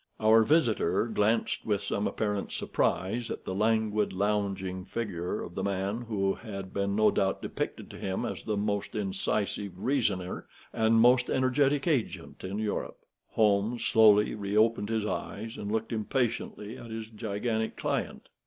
Our 0.19 0.41
visitor 0.41 1.05
glanced 1.05 1.63
with 1.63 1.83
some 1.83 2.07
apparent 2.07 2.51
surprise 2.53 3.29
at 3.29 3.45
the 3.45 3.53
languid, 3.53 4.13
lounging 4.13 4.83
figure 4.83 5.43
of 5.43 5.53
the 5.53 5.61
man 5.61 6.01
who 6.09 6.33
had 6.33 6.73
been, 6.73 6.95
no 6.95 7.11
doubt, 7.11 7.43
depicted 7.43 7.91
to 7.91 7.99
him 7.99 8.25
as 8.25 8.41
the 8.43 8.57
most 8.57 8.95
incisive 8.95 9.73
reasoner 9.77 10.47
and 10.73 10.95
most 10.95 11.29
energetic 11.29 11.85
agent 11.87 12.43
in 12.43 12.57
Europe. 12.57 12.97
Holmes 13.33 13.85
slowly 13.85 14.33
reopened 14.33 14.89
his 14.89 15.05
eyes 15.05 15.55
and 15.55 15.71
looked 15.71 15.93
impatiently 15.93 16.79
at 16.79 16.89
his 16.89 17.07
gigantic 17.07 17.77
client. 17.77 18.27